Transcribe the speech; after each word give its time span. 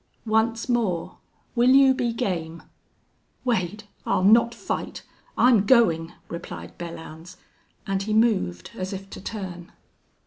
Once 0.25 0.67
more, 0.67 1.17
will 1.53 1.69
you 1.69 1.93
be 1.93 2.11
game?" 2.11 2.63
"Wade, 3.45 3.83
I'll 4.03 4.23
not 4.23 4.55
fight 4.55 5.03
I'm 5.37 5.63
going" 5.67 6.11
replied 6.27 6.75
Belllounds, 6.79 7.37
and 7.85 8.01
he 8.01 8.11
moved 8.11 8.71
as 8.75 8.93
if 8.93 9.11
to 9.11 9.21
turn. 9.21 9.71